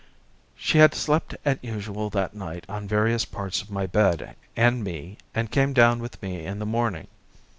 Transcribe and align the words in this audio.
She 0.55 0.79
had 0.79 0.95
slept 0.95 1.35
as 1.45 1.59
usual 1.61 2.09
that 2.09 2.33
night 2.33 2.65
on 2.67 2.87
various 2.87 3.23
parts 3.23 3.61
of 3.61 3.69
my 3.69 3.85
bed 3.85 4.35
and 4.55 4.83
me, 4.83 5.19
and 5.35 5.51
came 5.51 5.73
down 5.73 5.99
with 5.99 6.19
me 6.23 6.43
in 6.43 6.57
the 6.57 6.65
morning. 6.65 7.05